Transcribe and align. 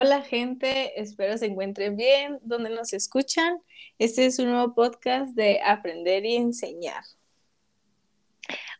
Hola 0.00 0.22
gente, 0.22 1.00
espero 1.00 1.36
se 1.38 1.46
encuentren 1.46 1.96
bien 1.96 2.38
donde 2.42 2.70
nos 2.70 2.92
escuchan. 2.92 3.58
Este 3.98 4.26
es 4.26 4.38
un 4.38 4.50
nuevo 4.50 4.74
podcast 4.74 5.34
de 5.34 5.60
Aprender 5.60 6.24
y 6.24 6.36
Enseñar. 6.36 7.02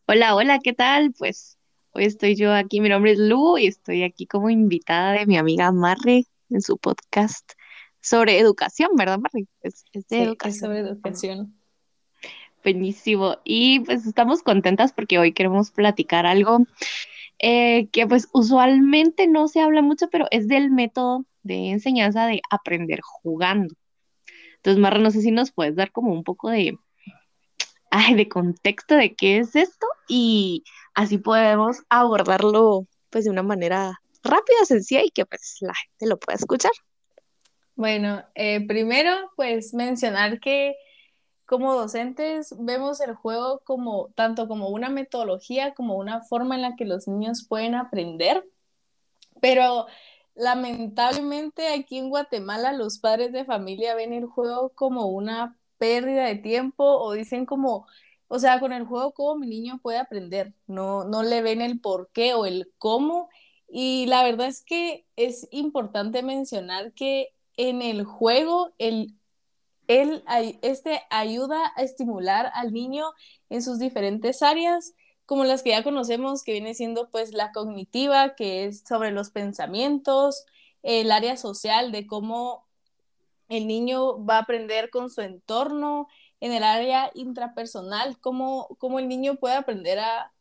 Hola, 0.06 0.36
hola, 0.36 0.60
¿qué 0.60 0.72
tal? 0.74 1.12
Pues 1.12 1.58
hoy 1.90 2.04
estoy 2.04 2.36
yo 2.36 2.52
aquí, 2.54 2.80
mi 2.80 2.88
nombre 2.88 3.12
es 3.12 3.18
Lu 3.18 3.58
y 3.58 3.66
estoy 3.66 4.04
aquí 4.04 4.26
como 4.26 4.48
invitada 4.48 5.12
de 5.14 5.26
mi 5.26 5.36
amiga 5.36 5.72
Marre 5.72 6.26
en 6.48 6.62
su 6.62 6.78
podcast 6.78 7.54
sobre 8.00 8.38
educación, 8.38 8.90
¿verdad, 8.94 9.18
Marre? 9.18 9.48
Es, 9.62 9.84
de 9.92 10.02
sí, 10.08 10.16
educación. 10.22 10.54
Es 10.54 10.60
sobre 10.60 10.78
educación. 10.78 11.58
Buenísimo. 12.62 13.38
Y 13.42 13.80
pues 13.80 14.06
estamos 14.06 14.42
contentas 14.44 14.92
porque 14.92 15.18
hoy 15.18 15.32
queremos 15.32 15.72
platicar 15.72 16.26
algo 16.26 16.60
eh, 17.38 17.88
que 17.90 18.06
pues 18.06 18.28
usualmente 18.32 19.26
no 19.26 19.48
se 19.48 19.60
habla 19.60 19.82
mucho, 19.82 20.08
pero 20.10 20.26
es 20.30 20.48
del 20.48 20.70
método 20.70 21.24
de 21.42 21.70
enseñanza 21.70 22.26
de 22.26 22.40
aprender 22.50 23.00
jugando. 23.02 23.74
Entonces, 24.56 24.80
Marra, 24.80 24.98
no 24.98 25.10
sé 25.10 25.22
si 25.22 25.30
nos 25.30 25.52
puedes 25.52 25.76
dar 25.76 25.92
como 25.92 26.12
un 26.12 26.24
poco 26.24 26.50
de, 26.50 26.76
ay, 27.90 28.14
de 28.14 28.28
contexto 28.28 28.96
de 28.96 29.14
qué 29.14 29.38
es 29.38 29.54
esto 29.54 29.86
y 30.08 30.64
así 30.94 31.18
podemos 31.18 31.82
abordarlo 31.88 32.86
pues 33.10 33.24
de 33.24 33.30
una 33.30 33.42
manera 33.42 34.00
rápida, 34.22 34.64
sencilla 34.64 35.02
y 35.04 35.10
que 35.10 35.24
pues 35.24 35.58
la 35.60 35.74
gente 35.74 36.06
lo 36.06 36.18
pueda 36.18 36.36
escuchar. 36.36 36.72
Bueno, 37.76 38.24
eh, 38.34 38.66
primero 38.66 39.30
pues 39.36 39.72
mencionar 39.74 40.40
que 40.40 40.74
como 41.48 41.74
docentes 41.74 42.54
vemos 42.58 43.00
el 43.00 43.14
juego 43.14 43.62
como 43.64 44.10
tanto 44.14 44.48
como 44.48 44.68
una 44.68 44.90
metodología 44.90 45.72
como 45.72 45.96
una 45.96 46.20
forma 46.20 46.56
en 46.56 46.60
la 46.62 46.76
que 46.76 46.84
los 46.84 47.08
niños 47.08 47.46
pueden 47.48 47.74
aprender, 47.74 48.44
pero 49.40 49.86
lamentablemente 50.34 51.68
aquí 51.68 51.96
en 51.96 52.10
Guatemala 52.10 52.72
los 52.72 52.98
padres 52.98 53.32
de 53.32 53.46
familia 53.46 53.94
ven 53.94 54.12
el 54.12 54.26
juego 54.26 54.74
como 54.74 55.06
una 55.06 55.56
pérdida 55.78 56.26
de 56.26 56.36
tiempo 56.36 56.84
o 56.84 57.12
dicen 57.14 57.46
como, 57.46 57.86
o 58.28 58.38
sea, 58.38 58.60
con 58.60 58.74
el 58.74 58.84
juego 58.84 59.12
cómo 59.12 59.38
mi 59.38 59.46
niño 59.46 59.80
puede 59.82 59.98
aprender, 59.98 60.52
no, 60.66 61.04
no 61.04 61.22
le 61.22 61.40
ven 61.40 61.62
el 61.62 61.80
por 61.80 62.10
qué 62.12 62.34
o 62.34 62.44
el 62.44 62.70
cómo. 62.76 63.30
Y 63.68 64.04
la 64.06 64.22
verdad 64.22 64.48
es 64.48 64.62
que 64.62 65.06
es 65.16 65.48
importante 65.50 66.22
mencionar 66.22 66.92
que 66.92 67.30
en 67.56 67.80
el 67.80 68.04
juego 68.04 68.74
el 68.78 69.17
él, 69.88 70.22
este 70.62 71.02
ayuda 71.10 71.72
a 71.76 71.82
estimular 71.82 72.50
al 72.54 72.72
niño 72.72 73.06
en 73.50 73.62
sus 73.62 73.78
diferentes 73.78 74.42
áreas, 74.42 74.94
como 75.26 75.44
las 75.44 75.62
que 75.62 75.70
ya 75.70 75.82
conocemos, 75.82 76.44
que 76.44 76.52
viene 76.52 76.74
siendo 76.74 77.10
pues 77.10 77.32
la 77.32 77.52
cognitiva, 77.52 78.34
que 78.34 78.64
es 78.66 78.84
sobre 78.86 79.10
los 79.10 79.30
pensamientos, 79.30 80.44
el 80.82 81.10
área 81.10 81.36
social 81.36 81.92
de 81.92 82.06
cómo 82.06 82.66
el 83.48 83.66
niño 83.66 84.24
va 84.24 84.36
a 84.36 84.40
aprender 84.42 84.90
con 84.90 85.10
su 85.10 85.22
entorno, 85.22 86.08
en 86.40 86.52
el 86.52 86.62
área 86.62 87.10
intrapersonal, 87.14 88.20
cómo, 88.20 88.68
cómo 88.78 88.98
el 88.98 89.08
niño 89.08 89.36
puede 89.36 89.56
aprender 89.56 89.98
a, 89.98 90.32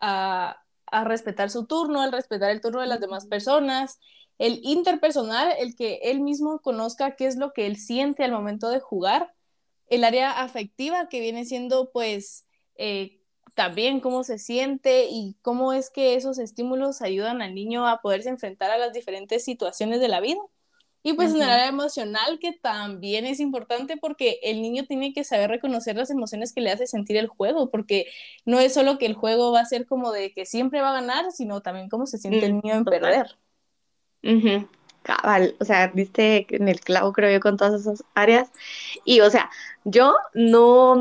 a, 0.00 0.62
a 0.86 1.04
respetar 1.04 1.50
su 1.50 1.66
turno, 1.66 2.02
al 2.02 2.12
respetar 2.12 2.50
el 2.50 2.60
turno 2.60 2.80
de 2.80 2.86
las 2.88 3.00
demás 3.00 3.26
personas, 3.26 3.98
el 4.38 4.60
interpersonal, 4.62 5.52
el 5.58 5.74
que 5.74 6.00
él 6.02 6.20
mismo 6.20 6.60
conozca 6.60 7.16
qué 7.16 7.26
es 7.26 7.36
lo 7.36 7.52
que 7.52 7.66
él 7.66 7.76
siente 7.76 8.24
al 8.24 8.32
momento 8.32 8.68
de 8.68 8.80
jugar, 8.80 9.32
el 9.88 10.04
área 10.04 10.42
afectiva 10.42 11.08
que 11.08 11.20
viene 11.20 11.44
siendo 11.44 11.90
pues 11.92 12.46
eh, 12.76 13.20
también 13.54 14.00
cómo 14.00 14.24
se 14.24 14.38
siente 14.38 15.06
y 15.10 15.36
cómo 15.42 15.72
es 15.72 15.90
que 15.90 16.14
esos 16.14 16.38
estímulos 16.38 17.02
ayudan 17.02 17.40
al 17.40 17.54
niño 17.54 17.86
a 17.86 18.00
poderse 18.00 18.28
enfrentar 18.28 18.70
a 18.70 18.78
las 18.78 18.92
diferentes 18.92 19.44
situaciones 19.44 20.00
de 20.00 20.08
la 20.08 20.20
vida. 20.20 20.40
Y 21.02 21.12
pues 21.12 21.30
en 21.30 21.36
el 21.36 21.48
área 21.48 21.68
emocional, 21.68 22.40
que 22.40 22.52
también 22.52 23.26
es 23.26 23.38
importante 23.38 23.96
porque 23.96 24.40
el 24.42 24.60
niño 24.60 24.86
tiene 24.86 25.12
que 25.12 25.22
saber 25.22 25.48
reconocer 25.48 25.94
las 25.94 26.10
emociones 26.10 26.52
que 26.52 26.60
le 26.60 26.72
hace 26.72 26.88
sentir 26.88 27.16
el 27.16 27.28
juego, 27.28 27.70
porque 27.70 28.08
no 28.44 28.58
es 28.58 28.74
solo 28.74 28.98
que 28.98 29.06
el 29.06 29.14
juego 29.14 29.52
va 29.52 29.60
a 29.60 29.66
ser 29.66 29.86
como 29.86 30.10
de 30.10 30.32
que 30.32 30.46
siempre 30.46 30.80
va 30.80 30.90
a 30.90 31.00
ganar, 31.00 31.30
sino 31.30 31.60
también 31.60 31.88
cómo 31.88 32.06
se 32.06 32.18
siente 32.18 32.46
el 32.46 32.54
mm, 32.54 32.60
niño 32.60 32.74
en 32.74 32.84
perder. 32.84 33.38
Cabal, 35.02 35.56
o 35.60 35.64
sea, 35.64 35.88
viste 35.88 36.46
en 36.50 36.68
el 36.68 36.80
clavo, 36.80 37.12
creo 37.12 37.30
yo, 37.32 37.40
con 37.40 37.56
todas 37.56 37.80
esas 37.80 38.04
áreas. 38.14 38.50
Y, 39.04 39.20
o 39.20 39.30
sea, 39.30 39.50
yo 39.84 40.14
no, 40.34 40.96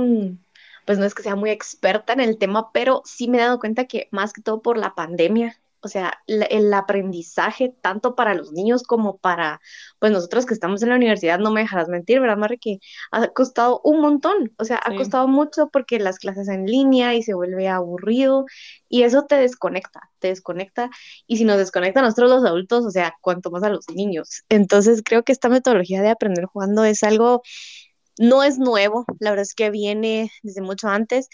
pues 0.85 0.99
no 0.99 1.05
es 1.05 1.15
que 1.15 1.23
sea 1.23 1.35
muy 1.35 1.49
experta 1.49 2.13
en 2.13 2.21
el 2.21 2.37
tema, 2.37 2.71
pero 2.71 3.01
sí 3.05 3.27
me 3.27 3.37
he 3.39 3.41
dado 3.41 3.59
cuenta 3.59 3.85
que 3.85 4.07
más 4.11 4.33
que 4.33 4.41
todo 4.41 4.61
por 4.61 4.77
la 4.77 4.95
pandemia 4.95 5.59
o 5.85 5.87
sea, 5.87 6.19
el 6.25 6.73
aprendizaje 6.73 7.75
tanto 7.79 8.15
para 8.15 8.33
los 8.33 8.51
niños 8.51 8.81
como 8.81 9.17
para, 9.17 9.61
pues 9.99 10.11
nosotros 10.11 10.47
que 10.47 10.55
estamos 10.55 10.81
en 10.81 10.89
la 10.89 10.95
universidad, 10.95 11.37
no 11.37 11.51
me 11.51 11.61
dejarás 11.61 11.89
mentir, 11.89 12.19
¿verdad, 12.19 12.37
Mari? 12.37 12.57
Que 12.57 12.79
ha 13.11 13.27
costado 13.27 13.81
un 13.83 14.01
montón, 14.01 14.51
o 14.57 14.65
sea, 14.65 14.81
ha 14.83 14.95
costado 14.95 15.27
mucho 15.27 15.69
porque 15.71 15.99
las 15.99 16.17
clases 16.17 16.47
en 16.47 16.65
línea 16.65 17.13
y 17.13 17.21
se 17.21 17.35
vuelve 17.35 17.67
aburrido 17.67 18.45
y 18.89 19.03
eso 19.03 19.25
te 19.25 19.35
desconecta, 19.35 20.09
te 20.17 20.29
desconecta 20.29 20.89
y 21.27 21.37
si 21.37 21.45
nos 21.45 21.57
desconecta 21.57 21.99
a 21.99 22.03
nosotros 22.03 22.31
los 22.31 22.45
adultos, 22.45 22.83
o 22.83 22.89
sea, 22.89 23.13
cuanto 23.21 23.51
más 23.51 23.61
a 23.61 23.69
los 23.69 23.87
niños. 23.93 24.43
Entonces 24.49 25.03
creo 25.05 25.21
que 25.21 25.33
esta 25.33 25.49
metodología 25.49 26.01
de 26.01 26.09
aprender 26.09 26.45
jugando 26.45 26.83
es 26.83 27.03
algo, 27.03 27.43
no 28.17 28.41
es 28.41 28.57
nuevo, 28.57 29.05
la 29.19 29.29
verdad 29.29 29.43
es 29.43 29.53
que 29.53 29.69
viene 29.69 30.31
desde 30.41 30.61
mucho 30.61 30.87
antes 30.87 31.29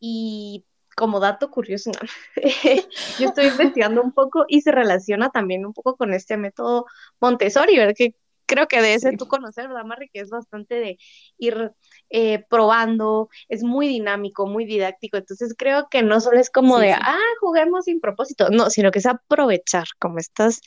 y 0.00 0.64
como 1.00 1.18
dato 1.18 1.50
curioso, 1.50 1.90
yo 3.18 3.28
estoy 3.28 3.46
investigando 3.46 4.02
un 4.02 4.12
poco 4.12 4.44
y 4.46 4.60
se 4.60 4.70
relaciona 4.70 5.30
también 5.30 5.64
un 5.64 5.72
poco 5.72 5.96
con 5.96 6.12
este 6.12 6.36
método 6.36 6.84
Montessori, 7.20 7.74
¿verdad? 7.78 7.94
Que 7.96 8.14
creo 8.44 8.68
que 8.68 8.82
de 8.82 8.92
ese 8.92 9.16
tú 9.16 9.26
conocer, 9.26 9.66
¿verdad, 9.68 9.86
Marri? 9.86 10.10
Que 10.12 10.20
es 10.20 10.28
bastante 10.28 10.74
de 10.74 10.98
ir 11.38 11.72
eh, 12.10 12.44
probando, 12.50 13.30
es 13.48 13.62
muy 13.62 13.88
dinámico, 13.88 14.46
muy 14.46 14.66
didáctico, 14.66 15.16
entonces 15.16 15.54
creo 15.56 15.88
que 15.90 16.02
no 16.02 16.20
solo 16.20 16.38
es 16.38 16.50
como 16.50 16.78
de, 16.78 16.92
ah, 16.92 17.16
juguemos 17.40 17.86
sin 17.86 17.98
propósito, 17.98 18.50
no, 18.50 18.68
sino 18.68 18.90
que 18.90 18.98
es 18.98 19.06
aprovechar 19.06 19.86
como 19.98 20.18
estas 20.18 20.60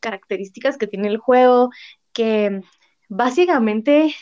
características 0.00 0.76
que 0.76 0.86
tiene 0.86 1.08
el 1.08 1.16
juego, 1.16 1.70
que 2.12 2.60
básicamente 3.08 4.14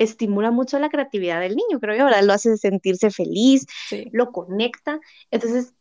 estimula 0.00 0.50
mucho 0.50 0.78
la 0.78 0.88
creatividad 0.88 1.40
del 1.40 1.54
niño, 1.54 1.78
creo 1.78 1.94
yo, 1.94 2.06
¿verdad? 2.06 2.22
Lo 2.24 2.32
hace 2.32 2.56
sentirse 2.56 3.10
feliz, 3.10 3.66
lo 4.12 4.32
conecta. 4.32 4.98
Entonces, 5.30 5.74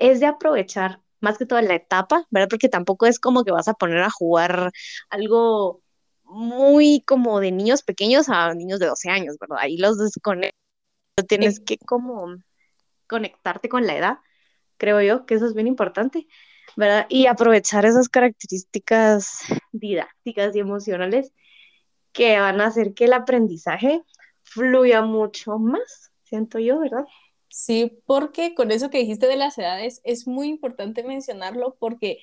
es 0.00 0.20
de 0.20 0.26
aprovechar 0.26 1.00
más 1.20 1.38
que 1.38 1.46
toda 1.46 1.62
la 1.62 1.74
etapa, 1.74 2.26
¿verdad? 2.30 2.48
Porque 2.50 2.68
tampoco 2.68 3.06
es 3.06 3.20
como 3.20 3.44
que 3.44 3.52
vas 3.52 3.68
a 3.68 3.74
poner 3.74 3.98
a 3.98 4.10
jugar 4.10 4.72
algo 5.10 5.80
muy 6.24 7.02
como 7.06 7.38
de 7.38 7.52
niños 7.52 7.82
pequeños 7.82 8.28
a 8.28 8.52
niños 8.52 8.80
de 8.80 8.86
12 8.86 9.08
años, 9.08 9.36
¿verdad? 9.38 9.58
Ahí 9.60 9.76
los 9.76 9.96
desconectas, 9.96 10.58
tienes 11.28 11.60
que 11.60 11.78
como 11.78 12.36
conectarte 13.06 13.68
con 13.68 13.86
la 13.86 13.96
edad, 13.96 14.18
creo 14.76 15.00
yo, 15.02 15.24
que 15.24 15.34
eso 15.34 15.46
es 15.46 15.54
bien 15.54 15.68
importante, 15.68 16.26
¿verdad? 16.74 17.06
Y 17.08 17.26
aprovechar 17.26 17.86
esas 17.86 18.08
características 18.08 19.44
didácticas 19.70 20.56
y 20.56 20.58
emocionales 20.58 21.32
que 22.12 22.38
van 22.38 22.60
a 22.60 22.66
hacer 22.66 22.94
que 22.94 23.04
el 23.04 23.12
aprendizaje 23.12 24.02
fluya 24.42 25.02
mucho 25.02 25.58
más, 25.58 26.12
siento 26.24 26.58
yo, 26.58 26.78
¿verdad? 26.80 27.04
Sí, 27.48 27.98
porque 28.06 28.54
con 28.54 28.70
eso 28.70 28.90
que 28.90 28.98
dijiste 28.98 29.26
de 29.26 29.36
las 29.36 29.58
edades, 29.58 30.00
es 30.04 30.26
muy 30.26 30.48
importante 30.48 31.02
mencionarlo 31.02 31.76
porque 31.78 32.20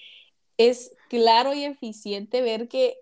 es 0.57 0.91
claro 1.09 1.53
y 1.53 1.65
eficiente 1.65 2.41
ver 2.41 2.67
que, 2.67 2.97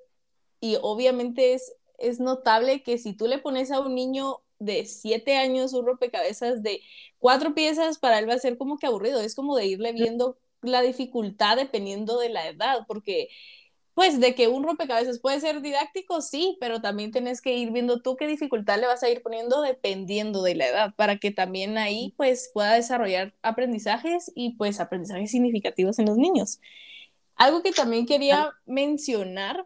y 0.60 0.78
obviamente 0.82 1.54
es, 1.54 1.74
es 1.98 2.20
notable 2.20 2.84
que 2.84 2.98
si 2.98 3.14
tú 3.14 3.28
le 3.28 3.40
pones 3.40 3.72
a 3.72 3.80
un 3.80 3.96
niño 3.96 4.44
de 4.60 4.86
siete 4.86 5.38
años 5.38 5.74
un 5.74 5.86
rompecabezas 5.86 6.64
de 6.64 6.82
cuatro 7.18 7.54
piezas, 7.54 7.98
para 8.00 8.20
él 8.20 8.30
va 8.30 8.34
a 8.34 8.40
ser 8.40 8.58
como 8.58 8.78
que 8.78 8.88
aburrido, 8.88 9.22
es 9.22 9.36
como 9.36 9.56
de 9.56 9.68
irle 9.68 9.94
viendo 9.94 10.38
la 10.62 10.82
dificultad 10.82 11.58
dependiendo 11.58 12.20
de 12.20 12.30
la 12.30 12.48
edad, 12.48 12.86
porque 12.88 13.30
pues 13.98 14.20
de 14.20 14.36
que 14.36 14.48
un 14.48 14.64
rompecabezas 14.64 15.18
puede 15.18 15.40
ser 15.40 15.60
didáctico, 15.60 16.22
sí, 16.22 16.56
pero 16.60 16.82
también 16.82 17.12
tienes 17.12 17.42
que 17.42 17.58
ir 17.58 17.72
viendo 17.72 18.00
tú 18.00 18.16
qué 18.16 18.28
dificultad 18.28 18.80
le 18.80 18.86
vas 18.86 19.02
a 19.02 19.10
ir 19.10 19.24
poniendo 19.24 19.64
dependiendo 19.64 20.44
de 20.44 20.54
la 20.54 20.68
edad, 20.68 20.94
para 20.96 21.18
que 21.18 21.32
también 21.32 21.80
ahí 21.80 22.14
pues 22.16 22.52
pueda 22.54 22.76
desarrollar 22.76 23.34
aprendizajes 23.42 24.32
y 24.36 24.52
pues 24.52 24.80
aprendizajes 24.80 25.32
significativos 25.32 25.98
en 25.98 26.06
los 26.06 26.18
niños. 26.18 26.60
Algo 27.38 27.64
que 27.64 27.72
también 27.72 28.06
quería 28.06 28.52
mencionar 28.68 29.66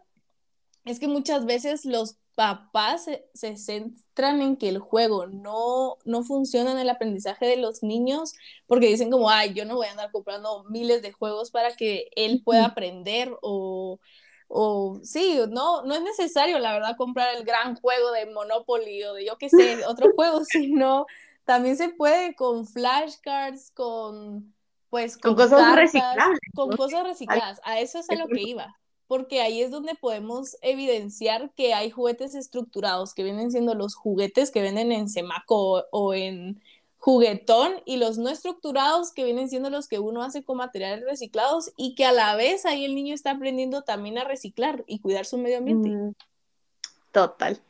es 0.86 0.98
que 0.98 1.08
muchas 1.08 1.44
veces 1.44 1.84
los 1.84 2.16
papás 2.34 3.08
se, 3.34 3.56
centran 3.56 4.40
en 4.42 4.56
que 4.56 4.68
el 4.68 4.78
juego 4.78 5.26
no, 5.26 5.96
no 6.04 6.22
funciona 6.22 6.72
en 6.72 6.78
el 6.78 6.90
aprendizaje 6.90 7.46
de 7.46 7.56
los 7.56 7.82
niños 7.82 8.34
porque 8.66 8.88
dicen 8.88 9.10
como, 9.10 9.30
ay, 9.30 9.54
yo 9.54 9.64
no 9.64 9.76
voy 9.76 9.86
a 9.86 9.92
andar 9.92 10.10
comprando 10.10 10.64
miles 10.64 11.02
de 11.02 11.12
juegos 11.12 11.50
para 11.50 11.74
que 11.76 12.10
él 12.16 12.42
pueda 12.44 12.66
aprender 12.66 13.36
o 13.42 13.98
o 14.54 15.00
sí, 15.02 15.40
no, 15.48 15.82
no 15.82 15.94
es 15.94 16.02
necesario, 16.02 16.58
la 16.58 16.74
verdad, 16.74 16.94
comprar 16.98 17.34
el 17.36 17.42
gran 17.42 17.74
juego 17.74 18.12
de 18.12 18.26
Monopoly 18.26 19.02
o 19.04 19.14
de 19.14 19.24
yo 19.24 19.38
qué 19.38 19.48
sé, 19.48 19.86
otro 19.86 20.12
juego, 20.14 20.44
sino 20.44 21.06
también 21.44 21.78
se 21.78 21.88
puede 21.88 22.34
con 22.34 22.66
flashcards, 22.66 23.70
con, 23.70 24.54
pues 24.90 25.16
con, 25.16 25.36
cosas 25.36 25.74
recicladas. 25.74 26.38
Con 26.54 26.76
cosas 26.76 27.02
recicladas. 27.04 27.62
A 27.64 27.80
eso 27.80 27.98
es 27.98 28.10
a 28.10 28.14
lo 28.14 28.28
que 28.28 28.42
iba 28.42 28.78
porque 29.12 29.42
ahí 29.42 29.60
es 29.60 29.70
donde 29.70 29.94
podemos 29.94 30.56
evidenciar 30.62 31.50
que 31.54 31.74
hay 31.74 31.90
juguetes 31.90 32.34
estructurados, 32.34 33.12
que 33.12 33.22
vienen 33.22 33.50
siendo 33.50 33.74
los 33.74 33.94
juguetes 33.94 34.50
que 34.50 34.62
venden 34.62 34.90
en 34.90 35.10
Semaco 35.10 35.84
o 35.90 36.14
en 36.14 36.62
juguetón 36.96 37.74
y 37.84 37.98
los 37.98 38.16
no 38.16 38.30
estructurados 38.30 39.12
que 39.12 39.24
vienen 39.24 39.50
siendo 39.50 39.68
los 39.68 39.86
que 39.86 39.98
uno 39.98 40.22
hace 40.22 40.42
con 40.42 40.56
materiales 40.56 41.04
reciclados 41.04 41.74
y 41.76 41.94
que 41.94 42.06
a 42.06 42.12
la 42.12 42.36
vez 42.36 42.64
ahí 42.64 42.86
el 42.86 42.94
niño 42.94 43.14
está 43.14 43.32
aprendiendo 43.32 43.82
también 43.82 44.16
a 44.16 44.24
reciclar 44.24 44.82
y 44.86 44.98
cuidar 45.00 45.26
su 45.26 45.36
medio 45.36 45.58
ambiente. 45.58 45.90
Mm, 45.90 46.14
total. 47.12 47.60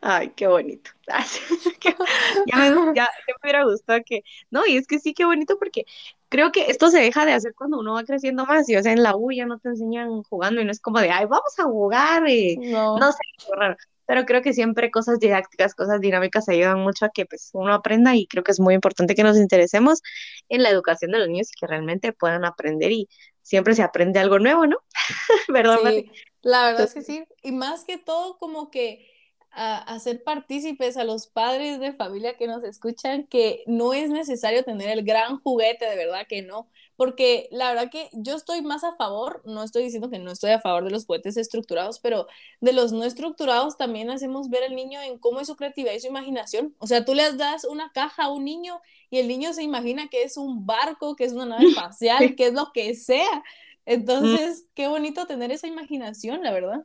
Ay, 0.00 0.32
qué 0.34 0.46
bonito. 0.46 0.92
ya, 2.46 2.56
me, 2.56 2.94
ya, 2.94 3.10
me 3.26 3.34
hubiera 3.42 3.64
gustado 3.64 4.00
que, 4.02 4.22
no, 4.50 4.64
y 4.66 4.78
es 4.78 4.86
que 4.86 4.98
sí, 4.98 5.12
qué 5.12 5.26
bonito 5.26 5.58
porque 5.58 5.84
creo 6.28 6.52
que 6.52 6.70
esto 6.70 6.90
se 6.90 7.00
deja 7.00 7.24
de 7.24 7.32
hacer 7.32 7.54
cuando 7.54 7.78
uno 7.78 7.94
va 7.94 8.04
creciendo 8.04 8.46
más 8.46 8.68
y 8.68 8.76
o 8.76 8.82
sea, 8.82 8.92
en 8.92 9.02
la 9.02 9.16
U 9.16 9.32
ya 9.32 9.46
no 9.46 9.58
te 9.58 9.68
enseñan 9.68 10.22
jugando 10.24 10.60
y 10.60 10.64
no 10.64 10.70
es 10.70 10.80
como 10.80 11.00
de, 11.00 11.10
ay, 11.10 11.26
vamos 11.26 11.58
a 11.58 11.64
jugar, 11.64 12.28
y 12.28 12.56
no, 12.56 12.98
no 12.98 13.12
sé, 13.12 13.18
raro. 13.56 13.76
Pero 14.06 14.24
creo 14.24 14.40
que 14.40 14.52
siempre 14.52 14.90
cosas 14.92 15.18
didácticas, 15.18 15.74
cosas 15.74 16.00
dinámicas 16.00 16.48
ayudan 16.48 16.80
mucho 16.80 17.06
a 17.06 17.10
que 17.10 17.26
pues 17.26 17.50
uno 17.54 17.74
aprenda 17.74 18.14
y 18.14 18.26
creo 18.26 18.44
que 18.44 18.52
es 18.52 18.60
muy 18.60 18.74
importante 18.74 19.16
que 19.16 19.24
nos 19.24 19.36
interesemos 19.36 20.00
en 20.48 20.62
la 20.62 20.70
educación 20.70 21.10
de 21.10 21.18
los 21.18 21.28
niños 21.28 21.48
y 21.52 21.58
que 21.58 21.66
realmente 21.66 22.12
puedan 22.12 22.44
aprender 22.44 22.92
y 22.92 23.08
siempre 23.42 23.74
se 23.74 23.82
aprende 23.82 24.20
algo 24.20 24.38
nuevo, 24.38 24.66
¿no? 24.66 24.78
¿Verdad? 25.48 25.78
Sí, 25.88 26.10
la 26.42 26.66
verdad 26.66 26.84
es 26.84 26.94
que 26.94 27.02
sí. 27.02 27.24
Y 27.42 27.50
más 27.50 27.84
que 27.84 27.98
todo 27.98 28.38
como 28.38 28.70
que 28.70 29.08
a 29.56 29.78
hacer 29.78 30.22
partícipes 30.22 30.98
a 30.98 31.04
los 31.04 31.26
padres 31.26 31.80
de 31.80 31.94
familia 31.94 32.36
que 32.36 32.46
nos 32.46 32.62
escuchan 32.62 33.26
que 33.26 33.64
no 33.66 33.94
es 33.94 34.10
necesario 34.10 34.64
tener 34.64 34.90
el 34.90 35.02
gran 35.02 35.40
juguete, 35.40 35.86
de 35.86 35.96
verdad 35.96 36.26
que 36.28 36.42
no, 36.42 36.68
porque 36.96 37.48
la 37.50 37.70
verdad 37.70 37.90
que 37.90 38.10
yo 38.12 38.36
estoy 38.36 38.60
más 38.60 38.84
a 38.84 38.96
favor, 38.96 39.40
no 39.46 39.62
estoy 39.62 39.84
diciendo 39.84 40.10
que 40.10 40.18
no 40.18 40.30
estoy 40.30 40.50
a 40.50 40.60
favor 40.60 40.84
de 40.84 40.90
los 40.90 41.06
juguetes 41.06 41.38
estructurados, 41.38 42.00
pero 42.00 42.26
de 42.60 42.74
los 42.74 42.92
no 42.92 43.04
estructurados 43.04 43.78
también 43.78 44.10
hacemos 44.10 44.50
ver 44.50 44.64
al 44.64 44.76
niño 44.76 45.00
en 45.00 45.18
cómo 45.18 45.40
es 45.40 45.46
su 45.46 45.56
creatividad 45.56 45.94
y 45.94 46.00
su 46.00 46.08
imaginación. 46.08 46.74
O 46.78 46.86
sea, 46.86 47.06
tú 47.06 47.14
le 47.14 47.32
das 47.32 47.64
una 47.64 47.90
caja 47.92 48.24
a 48.24 48.32
un 48.32 48.44
niño 48.44 48.82
y 49.08 49.18
el 49.18 49.28
niño 49.28 49.54
se 49.54 49.62
imagina 49.62 50.08
que 50.08 50.22
es 50.22 50.36
un 50.36 50.66
barco, 50.66 51.16
que 51.16 51.24
es 51.24 51.32
una 51.32 51.46
nave 51.46 51.68
espacial, 51.68 52.18
que 52.36 52.48
es 52.48 52.52
lo 52.52 52.72
que 52.74 52.94
sea. 52.94 53.42
Entonces, 53.86 54.66
qué 54.74 54.86
bonito 54.88 55.26
tener 55.26 55.50
esa 55.50 55.66
imaginación, 55.66 56.42
la 56.42 56.52
verdad. 56.52 56.84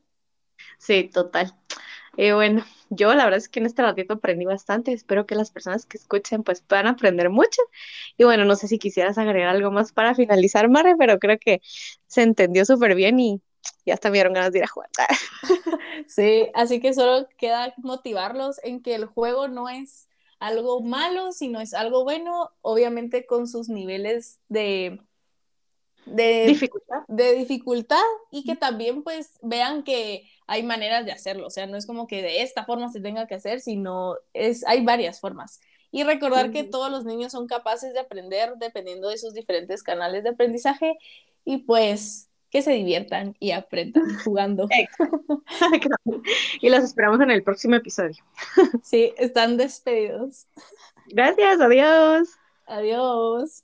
Sí, 0.77 1.09
total. 1.11 1.53
Y 2.17 2.31
bueno, 2.31 2.63
yo 2.89 3.13
la 3.13 3.23
verdad 3.23 3.37
es 3.37 3.49
que 3.49 3.59
en 3.59 3.65
este 3.65 3.81
ratito 3.81 4.15
aprendí 4.15 4.45
bastante. 4.45 4.93
Espero 4.93 5.25
que 5.25 5.35
las 5.35 5.51
personas 5.51 5.85
que 5.85 5.97
escuchen 5.97 6.43
pues 6.43 6.61
puedan 6.61 6.87
aprender 6.87 7.29
mucho. 7.29 7.61
Y 8.17 8.23
bueno, 8.23 8.45
no 8.45 8.55
sé 8.55 8.67
si 8.67 8.79
quisieras 8.79 9.17
agregar 9.17 9.49
algo 9.49 9.71
más 9.71 9.91
para 9.91 10.15
finalizar, 10.15 10.69
Mare, 10.69 10.95
pero 10.97 11.19
creo 11.19 11.37
que 11.39 11.61
se 12.07 12.23
entendió 12.23 12.65
súper 12.65 12.95
bien 12.95 13.19
y 13.19 13.41
ya 13.85 13.93
hasta 13.93 14.09
me 14.09 14.15
dieron 14.15 14.33
ganas 14.33 14.51
de 14.51 14.59
ir 14.59 14.65
a 14.65 14.67
jugar. 14.67 14.89
sí, 16.07 16.47
así 16.53 16.79
que 16.79 16.93
solo 16.93 17.27
queda 17.37 17.73
motivarlos 17.77 18.59
en 18.63 18.81
que 18.81 18.95
el 18.95 19.05
juego 19.05 19.47
no 19.47 19.69
es 19.69 20.07
algo 20.39 20.81
malo, 20.81 21.31
sino 21.31 21.61
es 21.61 21.73
algo 21.73 22.03
bueno, 22.03 22.49
obviamente 22.61 23.25
con 23.27 23.47
sus 23.47 23.69
niveles 23.69 24.39
de 24.49 24.99
de 26.05 26.47
dificultad. 26.47 27.03
de 27.07 27.33
dificultad 27.33 28.01
y 28.31 28.43
que 28.43 28.55
también 28.55 29.03
pues 29.03 29.37
vean 29.41 29.83
que 29.83 30.27
hay 30.51 30.63
maneras 30.63 31.05
de 31.05 31.13
hacerlo, 31.13 31.47
o 31.47 31.49
sea, 31.49 31.65
no 31.65 31.77
es 31.77 31.85
como 31.85 32.07
que 32.07 32.21
de 32.21 32.41
esta 32.41 32.65
forma 32.65 32.89
se 32.89 32.99
tenga 32.99 33.25
que 33.25 33.35
hacer, 33.35 33.61
sino 33.61 34.17
es 34.33 34.67
hay 34.67 34.83
varias 34.83 35.21
formas. 35.21 35.61
Y 35.91 36.03
recordar 36.03 36.51
que 36.51 36.65
todos 36.65 36.91
los 36.91 37.05
niños 37.05 37.31
son 37.31 37.47
capaces 37.47 37.93
de 37.93 38.01
aprender 38.01 38.55
dependiendo 38.57 39.07
de 39.07 39.17
sus 39.17 39.33
diferentes 39.33 39.81
canales 39.81 40.23
de 40.23 40.31
aprendizaje 40.31 40.97
y 41.45 41.59
pues 41.59 42.27
que 42.49 42.61
se 42.61 42.71
diviertan 42.71 43.33
y 43.39 43.51
aprendan 43.51 44.03
jugando. 44.25 44.67
y 46.61 46.69
los 46.69 46.83
esperamos 46.83 47.21
en 47.21 47.31
el 47.31 47.43
próximo 47.43 47.75
episodio. 47.75 48.21
sí, 48.83 49.13
están 49.17 49.55
despedidos. 49.55 50.47
Gracias, 51.07 51.61
adiós. 51.61 52.27
Adiós. 52.65 53.63